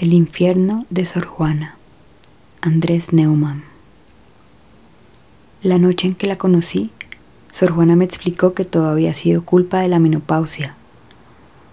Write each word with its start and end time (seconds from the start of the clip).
El 0.00 0.12
infierno 0.12 0.86
de 0.90 1.04
Sor 1.06 1.26
Juana. 1.26 1.76
Andrés 2.60 3.12
Neumann. 3.12 3.64
La 5.60 5.78
noche 5.78 6.06
en 6.06 6.14
que 6.14 6.28
la 6.28 6.38
conocí, 6.38 6.92
Sor 7.50 7.72
Juana 7.72 7.96
me 7.96 8.04
explicó 8.04 8.54
que 8.54 8.62
todo 8.62 8.90
había 8.90 9.12
sido 9.12 9.42
culpa 9.42 9.80
de 9.80 9.88
la 9.88 9.98
menopausia. 9.98 10.76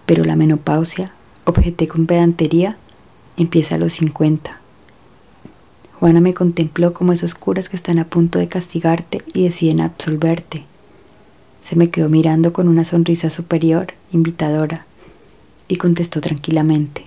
Pero 0.06 0.24
la 0.24 0.34
menopausia, 0.34 1.12
objeté 1.44 1.86
con 1.86 2.06
pedantería, 2.06 2.76
empieza 3.36 3.76
a 3.76 3.78
los 3.78 3.92
50. 3.92 4.60
Juana 6.00 6.20
me 6.20 6.34
contempló 6.34 6.94
como 6.94 7.12
esos 7.12 7.36
curas 7.36 7.68
que 7.68 7.76
están 7.76 8.00
a 8.00 8.08
punto 8.08 8.40
de 8.40 8.48
castigarte 8.48 9.22
y 9.34 9.44
deciden 9.44 9.80
absolverte. 9.80 10.64
Se 11.62 11.76
me 11.76 11.90
quedó 11.90 12.08
mirando 12.08 12.52
con 12.52 12.66
una 12.66 12.82
sonrisa 12.82 13.30
superior, 13.30 13.94
invitadora, 14.10 14.84
y 15.68 15.76
contestó 15.76 16.20
tranquilamente. 16.20 17.05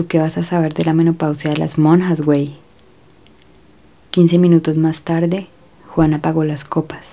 ¿Tú 0.00 0.06
qué 0.06 0.18
vas 0.18 0.38
a 0.38 0.42
saber 0.42 0.72
de 0.72 0.86
la 0.86 0.94
menopausia 0.94 1.50
de 1.50 1.58
las 1.58 1.76
monjas, 1.76 2.22
güey? 2.22 2.54
Quince 4.10 4.38
minutos 4.38 4.78
más 4.78 5.02
tarde, 5.02 5.48
Juan 5.88 6.14
apagó 6.14 6.42
las 6.42 6.64
copas. 6.64 7.04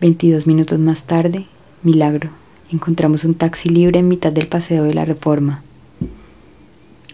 Veintidós 0.00 0.46
minutos 0.46 0.78
más 0.78 1.02
tarde, 1.02 1.46
milagro, 1.82 2.30
encontramos 2.70 3.24
un 3.24 3.34
taxi 3.34 3.68
libre 3.68 3.98
en 3.98 4.06
mitad 4.06 4.30
del 4.30 4.46
paseo 4.46 4.84
de 4.84 4.94
la 4.94 5.04
Reforma. 5.04 5.64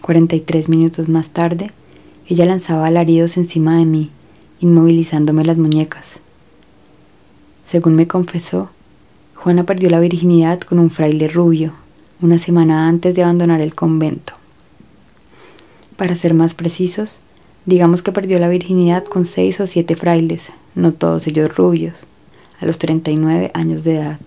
Cuarenta 0.03 0.35
y 0.35 0.41
tres 0.41 0.69
minutos 0.69 1.09
más 1.09 1.29
tarde, 1.29 1.71
ella 2.27 2.45
lanzaba 2.45 2.85
alaridos 2.85 3.37
encima 3.37 3.79
de 3.79 3.85
mí, 3.85 4.11
inmovilizándome 4.59 5.45
las 5.45 5.57
muñecas. 5.57 6.19
Según 7.63 7.95
me 7.95 8.05
confesó, 8.07 8.69
Juana 9.33 9.63
perdió 9.63 9.89
la 9.89 9.99
virginidad 9.99 10.59
con 10.59 10.77
un 10.77 10.91
fraile 10.91 11.27
rubio, 11.27 11.73
una 12.21 12.39
semana 12.39 12.87
antes 12.87 13.15
de 13.15 13.23
abandonar 13.23 13.61
el 13.61 13.75
convento. 13.75 14.33
Para 15.97 16.15
ser 16.15 16.33
más 16.33 16.53
precisos, 16.53 17.19
digamos 17.65 18.01
que 18.01 18.11
perdió 18.11 18.39
la 18.39 18.49
virginidad 18.49 19.03
con 19.03 19.25
seis 19.25 19.59
o 19.59 19.67
siete 19.67 19.95
frailes, 19.95 20.51
no 20.73 20.93
todos 20.93 21.27
ellos 21.27 21.55
rubios, 21.55 22.05
a 22.59 22.65
los 22.65 22.77
39 22.77 23.51
años 23.53 23.83
de 23.83 23.95
edad. 23.97 24.19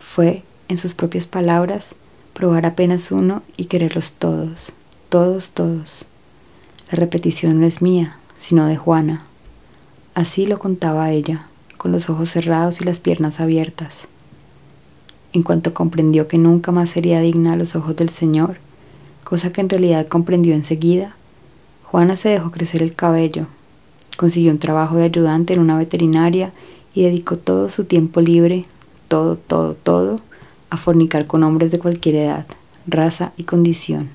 Fue, 0.00 0.42
en 0.68 0.76
sus 0.76 0.94
propias 0.94 1.26
palabras, 1.26 1.94
probar 2.34 2.66
apenas 2.66 3.10
uno 3.10 3.42
y 3.56 3.66
quererlos 3.66 4.12
todos, 4.12 4.72
todos, 5.08 5.50
todos. 5.50 6.04
La 6.90 6.96
repetición 6.96 7.60
no 7.60 7.66
es 7.66 7.80
mía, 7.80 8.18
sino 8.36 8.66
de 8.66 8.76
Juana. 8.76 9.24
Así 10.14 10.46
lo 10.46 10.58
contaba 10.58 11.10
ella, 11.10 11.46
con 11.78 11.92
los 11.92 12.10
ojos 12.10 12.30
cerrados 12.30 12.80
y 12.80 12.84
las 12.84 13.00
piernas 13.00 13.40
abiertas. 13.40 14.06
En 15.34 15.42
cuanto 15.42 15.74
comprendió 15.74 16.28
que 16.28 16.38
nunca 16.38 16.70
más 16.70 16.90
sería 16.90 17.18
digna 17.20 17.54
a 17.54 17.56
los 17.56 17.74
ojos 17.74 17.96
del 17.96 18.08
Señor, 18.08 18.56
cosa 19.24 19.52
que 19.52 19.60
en 19.60 19.68
realidad 19.68 20.06
comprendió 20.06 20.54
enseguida, 20.54 21.16
Juana 21.82 22.14
se 22.14 22.28
dejó 22.28 22.52
crecer 22.52 22.84
el 22.84 22.94
cabello, 22.94 23.48
consiguió 24.16 24.52
un 24.52 24.60
trabajo 24.60 24.94
de 24.94 25.02
ayudante 25.02 25.52
en 25.52 25.58
una 25.58 25.76
veterinaria 25.76 26.52
y 26.94 27.02
dedicó 27.02 27.36
todo 27.36 27.68
su 27.68 27.84
tiempo 27.84 28.20
libre, 28.20 28.64
todo, 29.08 29.36
todo, 29.36 29.74
todo, 29.74 30.20
a 30.70 30.76
fornicar 30.76 31.26
con 31.26 31.42
hombres 31.42 31.72
de 31.72 31.80
cualquier 31.80 32.14
edad, 32.14 32.46
raza 32.86 33.32
y 33.36 33.42
condición. 33.42 34.10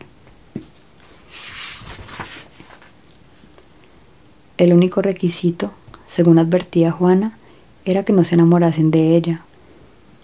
El 4.57 4.71
único 4.71 5.01
requisito, 5.01 5.73
según 6.05 6.39
advertía 6.39 6.91
Juana, 6.91 7.37
era 7.83 8.05
que 8.05 8.13
no 8.13 8.23
se 8.23 8.35
enamorasen 8.35 8.89
de 8.89 9.17
ella, 9.17 9.43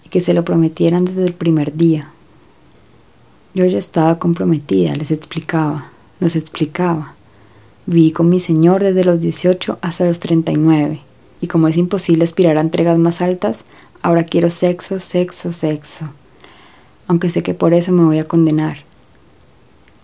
y 0.06 0.08
que 0.08 0.20
se 0.20 0.34
lo 0.34 0.44
prometieran 0.44 1.04
desde 1.04 1.24
el 1.24 1.32
primer 1.32 1.76
día. 1.76 2.10
Yo 3.54 3.64
ya 3.64 3.76
estaba 3.76 4.20
comprometida, 4.20 4.94
les 4.94 5.10
explicaba, 5.10 5.90
nos 6.20 6.36
explicaba. 6.36 7.14
Viví 7.86 8.12
con 8.12 8.28
mi 8.28 8.38
señor 8.38 8.84
desde 8.84 9.02
los 9.02 9.20
18 9.20 9.80
hasta 9.82 10.04
los 10.04 10.20
39, 10.20 11.00
y 11.40 11.48
como 11.48 11.66
es 11.66 11.76
imposible 11.76 12.22
aspirar 12.22 12.56
a 12.56 12.60
entregas 12.60 13.00
más 13.00 13.20
altas, 13.20 13.58
ahora 14.00 14.22
quiero 14.22 14.48
sexo, 14.48 15.00
sexo, 15.00 15.50
sexo. 15.50 16.08
Aunque 17.08 17.28
sé 17.28 17.42
que 17.42 17.54
por 17.54 17.74
eso 17.74 17.90
me 17.90 18.04
voy 18.04 18.20
a 18.20 18.28
condenar. 18.28 18.84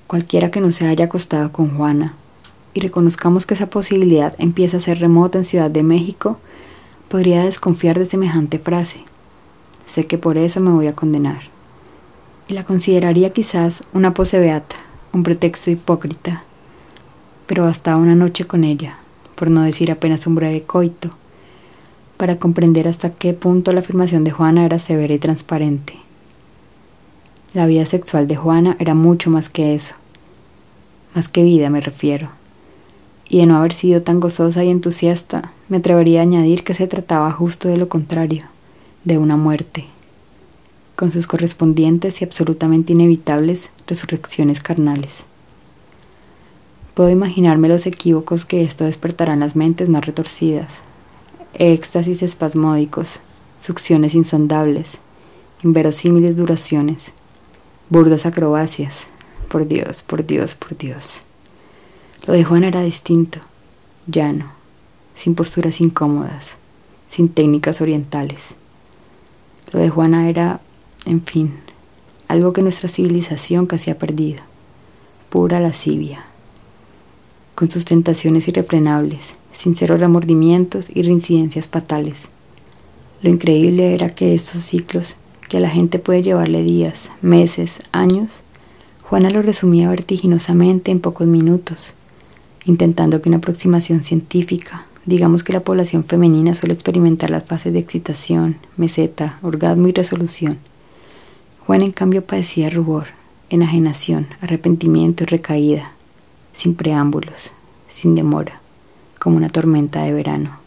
Cualquiera 0.09 0.51
que 0.51 0.61
no 0.61 0.73
se 0.73 0.89
haya 0.89 1.05
acostado 1.05 1.53
con 1.53 1.77
Juana, 1.77 2.17
y 2.75 2.81
reconozcamos 2.81 3.47
que 3.47 3.55
esa 3.55 3.71
posibilidad 3.71 4.35
empieza 4.39 4.79
a 4.79 4.81
ser 4.81 4.99
remota 4.99 5.39
en 5.39 5.45
Ciudad 5.45 5.71
de 5.71 5.85
México, 5.85 6.39
podría 7.09 7.45
desconfiar 7.45 8.01
de 8.01 8.07
semejante 8.07 8.59
frase. 8.59 9.05
Sé 9.93 10.07
que 10.07 10.17
por 10.17 10.39
eso 10.39 10.59
me 10.61 10.71
voy 10.71 10.87
a 10.87 10.95
condenar. 10.95 11.43
Y 12.49 12.55
la 12.55 12.65
consideraría 12.65 13.35
quizás 13.35 13.83
una 13.93 14.15
pose 14.15 14.39
beata, 14.39 14.77
un 15.13 15.23
pretexto 15.23 15.71
hipócrita. 15.71 16.45
Pero 17.47 17.65
bastaba 17.65 17.99
una 17.99 18.15
noche 18.15 18.47
con 18.47 18.65
ella, 18.65 18.97
por 19.35 19.51
no 19.51 19.61
decir 19.61 19.91
apenas 19.91 20.27
un 20.27 20.35
breve 20.35 20.63
coito, 20.63 21.11
para 22.17 22.39
comprender 22.39 22.89
hasta 22.89 23.11
qué 23.11 23.35
punto 23.35 23.75
la 23.75 23.81
afirmación 23.81 24.25
de 24.25 24.31
Juana 24.31 24.65
era 24.65 24.79
severa 24.79 25.13
y 25.13 25.19
transparente. 25.19 25.99
La 27.53 27.67
vida 27.67 27.85
sexual 27.85 28.29
de 28.29 28.37
Juana 28.37 28.77
era 28.79 28.95
mucho 28.95 29.29
más 29.29 29.51
que 29.51 29.75
eso, 29.75 29.95
más 31.15 31.29
que 31.29 31.43
vida 31.43 31.69
me 31.69 31.83
refiero. 31.83 32.31
Y 33.29 33.41
de 33.41 33.47
no 33.47 33.59
haber 33.59 33.75
sido 33.75 34.01
tan 34.01 34.21
gozosa 34.21 34.65
y 34.65 34.71
entusiasta, 34.71 35.53
me 35.69 35.77
atrevería 35.77 36.21
a 36.21 36.23
añadir 36.23 36.65
que 36.65 36.73
se 36.73 36.87
trataba 36.87 37.31
justo 37.31 37.69
de 37.69 37.77
lo 37.77 37.91
contrario 37.91 38.45
de 39.05 39.19
una 39.19 39.37
muerte, 39.37 39.87
con 40.97 41.13
sus 41.13 41.27
correspondientes 41.27 42.21
y 42.21 42.25
absolutamente 42.25 42.93
inevitables 42.93 43.71
resurrecciones 43.87 44.61
carnales. 44.61 45.11
Puedo 46.95 47.11
imaginarme 47.11 47.69
los 47.69 47.87
equívocos 47.87 48.45
que 48.45 48.63
esto 48.65 48.85
despertará 48.85 49.33
en 49.33 49.41
las 49.41 49.57
mentes 49.57 49.89
más 49.89 50.05
retorcidas, 50.05 50.75
éxtasis 51.55 52.23
espasmódicos, 52.23 53.21
succiones 53.63 54.15
insondables, 54.15 54.89
inverosímiles 55.63 56.37
duraciones, 56.37 57.13
burdas 57.89 58.27
acrobacias. 58.27 59.07
Por 59.49 59.69
Dios, 59.69 60.03
por 60.03 60.25
Dios, 60.25 60.55
por 60.55 60.79
Dios. 60.79 61.21
Lo 62.27 62.33
de 62.33 62.43
Juan 62.43 62.65
era 62.65 62.81
distinto, 62.81 63.41
llano, 64.07 64.47
sin 65.15 65.35
posturas 65.35 65.81
incómodas, 65.83 66.57
sin 67.11 67.29
técnicas 67.29 67.83
orientales. 67.83 68.39
Lo 69.73 69.81
de 69.81 69.89
Juana 69.89 70.29
era, 70.29 70.61
en 71.07 71.23
fin, 71.23 71.55
algo 72.29 72.53
que 72.53 72.63
nuestra 72.63 72.91
civilización 72.91 73.67
casi 73.67 73.91
ha 73.91 73.99
perdido, 73.99 74.43
pura 75.31 75.61
lascivia, 75.61 76.27
con 77.55 77.71
sus 77.71 77.87
tentaciones 77.87 78.49
irrefrenables, 78.49 79.35
sinceros 79.57 79.99
remordimientos 79.99 80.91
y 80.95 81.03
reincidencias 81.03 81.69
fatales. 81.69 82.17
Lo 83.23 83.31
increíble 83.31 83.95
era 83.95 84.11
que 84.11 84.35
estos 84.35 84.61
ciclos, 84.61 85.17
que 85.49 85.57
a 85.57 85.61
la 85.61 85.71
gente 85.71 85.99
puede 85.99 86.23
llevarle 86.23 86.63
días, 86.63 87.11
meses, 87.23 87.79
años, 87.93 88.43
Juana 89.03 89.31
lo 89.31 89.41
resumía 89.41 89.89
vertiginosamente 89.89 90.91
en 90.91 91.01
pocos 91.01 91.27
minutos, 91.27 91.95
intentando 92.67 93.23
que 93.23 93.29
una 93.29 93.39
aproximación 93.39 94.03
científica, 94.03 94.87
Digamos 95.05 95.43
que 95.43 95.53
la 95.53 95.61
población 95.61 96.05
femenina 96.05 96.55
suele 96.55 96.75
experimentar 96.75 97.31
las 97.31 97.45
fases 97.45 97.73
de 97.73 97.81
excitación, 97.81 98.57
meseta, 98.77 99.39
orgasmo 99.43 99.89
y 99.89 99.93
resolución. 99.93 100.59
Juan 101.67 101.83
en 101.83 101.91
cambio 101.91 102.25
padecía 102.25 102.71
rubor, 102.71 103.09
enajenación, 103.51 104.29
arrepentimiento 104.41 105.25
y 105.25 105.27
recaída, 105.27 105.93
sin 106.53 106.75
preámbulos, 106.75 107.53
sin 107.89 108.15
demora, 108.15 108.61
como 109.19 109.37
una 109.37 109.49
tormenta 109.49 110.03
de 110.03 110.13
verano. 110.13 110.59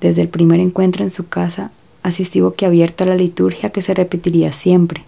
Desde 0.00 0.22
el 0.22 0.28
primer 0.28 0.60
encuentro 0.60 1.04
en 1.04 1.10
su 1.10 1.28
casa, 1.28 1.70
asistí 2.02 2.40
abierto 2.64 3.04
a 3.04 3.06
la 3.06 3.16
liturgia 3.16 3.70
que 3.70 3.82
se 3.82 3.94
repetiría 3.94 4.52
siempre. 4.52 5.04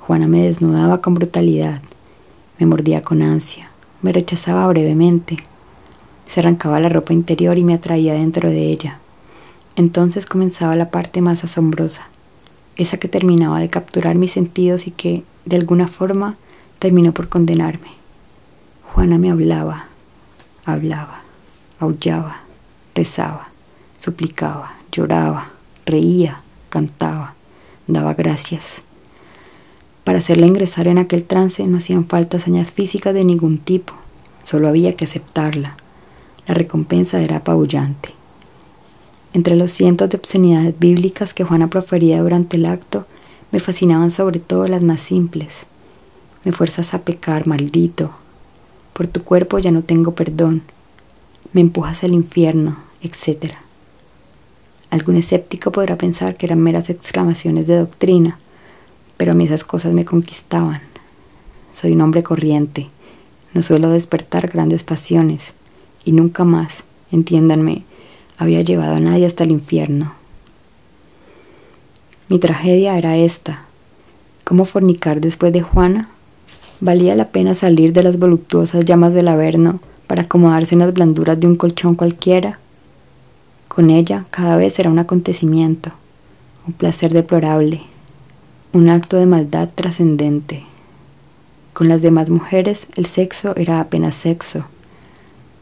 Juana 0.00 0.26
me 0.26 0.42
desnudaba 0.42 1.00
con 1.00 1.14
brutalidad, 1.14 1.80
me 2.58 2.66
mordía 2.66 3.02
con 3.02 3.22
ansia, 3.22 3.70
me 4.02 4.12
rechazaba 4.12 4.66
brevemente, 4.66 5.38
se 6.26 6.40
arrancaba 6.40 6.80
la 6.80 6.88
ropa 6.88 7.12
interior 7.12 7.58
y 7.58 7.64
me 7.64 7.74
atraía 7.74 8.14
dentro 8.14 8.50
de 8.50 8.68
ella. 8.68 8.98
Entonces 9.76 10.26
comenzaba 10.26 10.76
la 10.76 10.90
parte 10.90 11.20
más 11.20 11.44
asombrosa, 11.44 12.08
esa 12.76 12.96
que 12.96 13.08
terminaba 13.08 13.60
de 13.60 13.68
capturar 13.68 14.16
mis 14.16 14.32
sentidos 14.32 14.86
y 14.86 14.90
que, 14.90 15.24
de 15.44 15.56
alguna 15.56 15.88
forma, 15.88 16.36
terminó 16.78 17.12
por 17.12 17.28
condenarme. 17.28 17.88
Juana 18.82 19.18
me 19.18 19.30
hablaba, 19.30 19.86
hablaba, 20.64 21.22
aullaba, 21.80 22.42
rezaba, 22.94 23.50
suplicaba, 23.98 24.74
lloraba, 24.92 25.50
reía, 25.86 26.40
cantaba, 26.68 27.34
daba 27.86 28.14
gracias. 28.14 28.82
Para 30.04 30.18
hacerla 30.18 30.46
ingresar 30.46 30.86
en 30.86 30.98
aquel 30.98 31.24
trance 31.24 31.66
no 31.66 31.78
hacían 31.78 32.04
falta 32.04 32.36
hazañas 32.36 32.70
físicas 32.70 33.14
de 33.14 33.24
ningún 33.24 33.58
tipo, 33.58 33.94
solo 34.42 34.68
había 34.68 34.94
que 34.94 35.06
aceptarla 35.06 35.76
la 36.46 36.54
recompensa 36.54 37.20
era 37.20 37.36
apabullante. 37.36 38.10
Entre 39.32 39.56
los 39.56 39.72
cientos 39.72 40.10
de 40.10 40.16
obscenidades 40.16 40.78
bíblicas 40.78 41.34
que 41.34 41.44
Juana 41.44 41.68
profería 41.68 42.22
durante 42.22 42.56
el 42.56 42.66
acto, 42.66 43.06
Me 43.50 43.60
fascinaban 43.60 44.10
sobre 44.10 44.40
todo 44.40 44.66
las 44.66 44.82
más 44.82 45.00
simples. 45.00 45.52
Me 46.44 46.50
fuerzas 46.50 46.92
a 46.92 47.02
pecar, 47.02 47.46
maldito. 47.46 48.10
Por 48.92 49.06
tu 49.06 49.22
cuerpo 49.22 49.60
ya 49.60 49.70
no 49.70 49.82
tengo 49.82 50.16
perdón. 50.16 50.62
Me 51.52 51.60
empujas 51.60 52.02
al 52.02 52.14
infierno, 52.14 52.78
etc. 53.00 53.54
Algún 54.90 55.16
escéptico 55.16 55.70
podrá 55.70 55.96
pensar 55.96 56.36
que 56.36 56.46
eran 56.46 56.60
meras 56.60 56.90
exclamaciones 56.90 57.68
de 57.68 57.76
doctrina, 57.76 58.38
pero 59.16 59.30
a 59.30 59.34
mí 59.36 59.44
esas 59.44 59.62
cosas 59.62 59.92
me 59.92 60.04
conquistaban. 60.04 60.82
Soy 61.72 61.92
un 61.92 62.00
hombre 62.00 62.24
corriente, 62.24 62.88
no 63.52 63.62
suelo 63.62 63.88
despertar 63.90 64.48
grandes 64.48 64.82
pasiones, 64.82 65.54
y 66.04 66.12
nunca 66.12 66.44
más, 66.44 66.84
entiéndanme, 67.10 67.84
había 68.36 68.62
llevado 68.62 68.96
a 68.96 69.00
nadie 69.00 69.26
hasta 69.26 69.44
el 69.44 69.50
infierno. 69.50 70.14
Mi 72.28 72.38
tragedia 72.38 72.96
era 72.96 73.16
esta. 73.16 73.64
¿Cómo 74.44 74.64
fornicar 74.64 75.20
después 75.20 75.52
de 75.52 75.62
Juana? 75.62 76.08
Valía 76.80 77.14
la 77.14 77.28
pena 77.28 77.54
salir 77.54 77.92
de 77.92 78.02
las 78.02 78.18
voluptuosas 78.18 78.84
llamas 78.84 79.14
del 79.14 79.28
Averno 79.28 79.80
para 80.06 80.22
acomodarse 80.22 80.74
en 80.74 80.80
las 80.80 80.92
blanduras 80.92 81.38
de 81.40 81.46
un 81.46 81.56
colchón 81.56 81.94
cualquiera. 81.94 82.58
Con 83.68 83.90
ella 83.90 84.26
cada 84.30 84.56
vez 84.56 84.78
era 84.78 84.90
un 84.90 84.98
acontecimiento, 84.98 85.92
un 86.66 86.74
placer 86.74 87.12
deplorable, 87.12 87.82
un 88.72 88.88
acto 88.88 89.16
de 89.16 89.26
maldad 89.26 89.68
trascendente. 89.74 90.64
Con 91.72 91.88
las 91.88 92.02
demás 92.02 92.30
mujeres 92.30 92.86
el 92.96 93.06
sexo 93.06 93.54
era 93.56 93.80
apenas 93.80 94.14
sexo. 94.14 94.66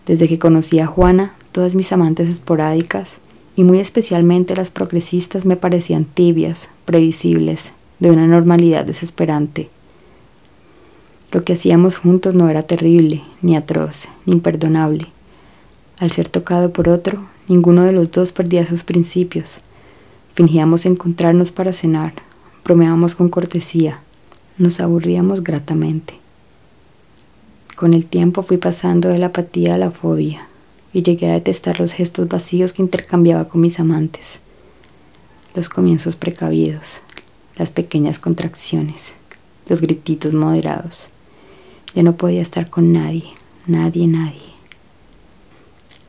Desde 0.06 0.28
que 0.28 0.38
conocí 0.38 0.78
a 0.80 0.86
Juana, 0.86 1.34
todas 1.52 1.74
mis 1.74 1.92
amantes 1.92 2.28
esporádicas, 2.28 3.10
y 3.54 3.64
muy 3.64 3.78
especialmente 3.78 4.56
las 4.56 4.70
progresistas, 4.70 5.44
me 5.44 5.56
parecían 5.56 6.04
tibias, 6.04 6.70
previsibles, 6.84 7.72
de 8.00 8.10
una 8.10 8.26
normalidad 8.26 8.84
desesperante. 8.84 9.70
Lo 11.30 11.44
que 11.44 11.52
hacíamos 11.52 11.98
juntos 11.98 12.34
no 12.34 12.48
era 12.48 12.62
terrible, 12.62 13.22
ni 13.42 13.56
atroz, 13.56 14.08
ni 14.26 14.32
imperdonable. 14.32 15.06
Al 15.98 16.10
ser 16.10 16.28
tocado 16.28 16.72
por 16.72 16.88
otro, 16.88 17.22
ninguno 17.46 17.84
de 17.84 17.92
los 17.92 18.10
dos 18.10 18.32
perdía 18.32 18.66
sus 18.66 18.82
principios. 18.84 19.60
Fingíamos 20.34 20.84
encontrarnos 20.84 21.52
para 21.52 21.72
cenar, 21.72 22.14
bromeábamos 22.64 23.14
con 23.14 23.28
cortesía, 23.28 24.00
nos 24.58 24.80
aburríamos 24.80 25.44
gratamente. 25.44 26.21
Con 27.82 27.94
el 27.94 28.06
tiempo 28.06 28.42
fui 28.42 28.58
pasando 28.58 29.08
de 29.08 29.18
la 29.18 29.26
apatía 29.26 29.74
a 29.74 29.76
la 29.76 29.90
fobia 29.90 30.46
y 30.92 31.02
llegué 31.02 31.28
a 31.28 31.32
detestar 31.32 31.80
los 31.80 31.94
gestos 31.94 32.28
vacíos 32.28 32.72
que 32.72 32.80
intercambiaba 32.80 33.48
con 33.48 33.60
mis 33.60 33.80
amantes, 33.80 34.38
los 35.56 35.68
comienzos 35.68 36.14
precavidos, 36.14 37.00
las 37.56 37.70
pequeñas 37.70 38.20
contracciones, 38.20 39.14
los 39.66 39.80
grititos 39.80 40.32
moderados. 40.32 41.08
Ya 41.92 42.04
no 42.04 42.14
podía 42.14 42.40
estar 42.40 42.70
con 42.70 42.92
nadie, 42.92 43.24
nadie, 43.66 44.06
nadie. 44.06 44.52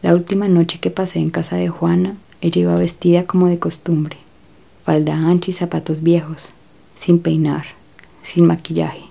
La 0.03 0.13
última 0.13 0.47
noche 0.47 0.79
que 0.79 0.91
pasé 0.91 1.17
en 1.17 1.31
casa 1.31 1.55
de 1.55 1.69
Juana, 1.69 2.17
ella 2.41 2.61
iba 2.61 2.75
vestida 2.75 3.25
como 3.25 3.47
de 3.47 3.57
costumbre, 3.57 4.17
falda 4.85 5.15
ancha 5.15 5.49
y 5.49 5.55
zapatos 5.55 6.03
viejos, 6.03 6.53
sin 6.99 7.17
peinar, 7.17 7.65
sin 8.21 8.45
maquillaje, 8.45 9.05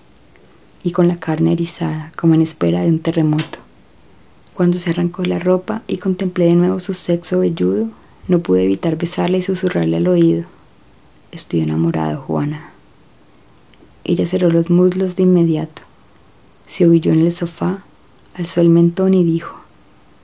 y 0.84 0.92
con 0.92 1.08
la 1.08 1.16
carne 1.16 1.52
erizada 1.52 2.12
como 2.16 2.34
en 2.34 2.42
espera 2.42 2.82
de 2.82 2.88
un 2.88 2.98
terremoto. 2.98 3.58
Cuando 4.54 4.78
se 4.78 4.90
arrancó 4.90 5.24
la 5.24 5.38
ropa 5.38 5.82
y 5.86 5.98
contemplé 5.98 6.46
de 6.46 6.54
nuevo 6.54 6.80
su 6.80 6.94
sexo 6.94 7.40
velludo, 7.40 7.88
no 8.28 8.40
pude 8.40 8.64
evitar 8.64 8.96
besarle 8.96 9.38
y 9.38 9.42
susurrarle 9.42 9.96
al 9.96 10.08
oído. 10.08 10.44
Estoy 11.30 11.60
enamorado, 11.60 12.20
Juana. 12.22 12.70
Ella 14.04 14.26
cerró 14.26 14.50
los 14.50 14.68
muslos 14.70 15.16
de 15.16 15.22
inmediato 15.22 15.82
se 16.72 16.86
humilló 16.86 17.12
en 17.12 17.20
el 17.20 17.32
sofá, 17.32 17.84
alzó 18.32 18.62
el 18.62 18.70
mentón 18.70 19.12
y 19.12 19.24
dijo, 19.24 19.54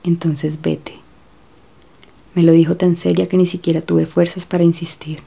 entonces 0.03 0.59
vete. 0.63 0.93
Me 2.33 2.41
lo 2.41 2.51
dijo 2.51 2.75
tan 2.75 2.95
seria 2.95 3.27
que 3.27 3.37
ni 3.37 3.45
siquiera 3.45 3.81
tuve 3.81 4.07
fuerzas 4.07 4.47
para 4.47 4.63
insistir. 4.63 5.19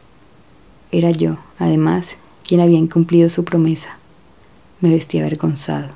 Era 0.91 1.13
yo, 1.13 1.39
además, 1.61 2.17
quien 2.45 2.61
había 2.61 2.79
incumplido 2.79 3.29
su 3.29 3.45
promesa. 3.45 3.99
Me 4.83 4.91
vestí 4.91 5.21
avergonzado. 5.21 5.91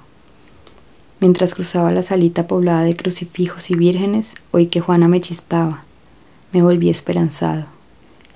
Mientras 1.19 1.55
cruzaba 1.55 1.91
la 1.91 2.03
salita 2.03 2.47
poblada 2.47 2.85
de 2.85 2.95
crucifijos 2.95 3.69
y 3.71 3.75
vírgenes, 3.75 4.35
oí 4.53 4.69
que 4.69 4.81
Juana 4.81 5.09
me 5.09 5.21
chistaba. 5.21 5.83
Me 6.53 6.63
volví 6.63 6.89
esperanzado. 6.89 7.65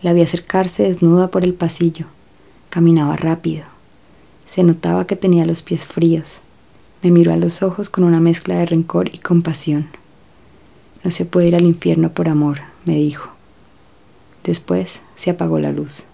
La 0.02 0.12
vi 0.12 0.22
acercarse 0.22 0.82
desnuda 0.82 1.28
por 1.28 1.44
el 1.44 1.54
pasillo. 1.54 2.06
Caminaba 2.68 3.14
rápido. 3.14 3.62
Se 4.44 4.64
notaba 4.64 5.06
que 5.06 5.14
tenía 5.14 5.46
los 5.46 5.62
pies 5.62 5.86
fríos. 5.86 6.40
Me 7.00 7.12
miró 7.12 7.32
a 7.32 7.36
los 7.36 7.62
ojos 7.62 7.88
con 7.88 8.02
una 8.02 8.18
mezcla 8.18 8.56
de 8.56 8.66
rencor 8.66 9.08
y 9.14 9.18
compasión. 9.18 9.86
No 11.04 11.12
se 11.12 11.26
puede 11.26 11.46
ir 11.46 11.54
al 11.54 11.64
infierno 11.64 12.10
por 12.10 12.28
amor, 12.28 12.58
me 12.86 12.96
dijo. 12.96 13.30
Después 14.42 15.00
se 15.14 15.30
apagó 15.30 15.60
la 15.60 15.70
luz. 15.70 16.06